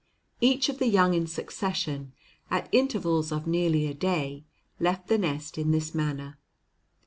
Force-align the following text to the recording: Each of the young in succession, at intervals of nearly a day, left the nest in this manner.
Each 0.39 0.67
of 0.67 0.79
the 0.79 0.87
young 0.87 1.13
in 1.13 1.27
succession, 1.27 2.13
at 2.49 2.69
intervals 2.71 3.31
of 3.31 3.45
nearly 3.45 3.85
a 3.85 3.93
day, 3.93 4.45
left 4.79 5.09
the 5.09 5.17
nest 5.19 5.59
in 5.59 5.69
this 5.69 5.93
manner. 5.93 6.39